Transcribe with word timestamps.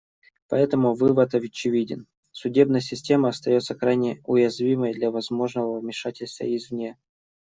Поэтому 0.49 0.95
вывод 0.95 1.35
очевиден: 1.35 2.07
судебная 2.31 2.81
система 2.81 3.29
остается 3.29 3.75
крайне 3.75 4.19
уязвимой 4.25 4.93
для 4.95 5.11
возможного 5.11 5.79
вмешательства 5.79 6.43
извне. 6.45 6.97